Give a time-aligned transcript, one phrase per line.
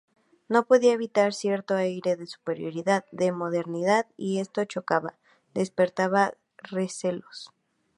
[0.47, 5.13] No podían evitar cierto aire de superioridad, de modernidad, y esto chocaba,
[5.53, 7.51] despertaba recelos.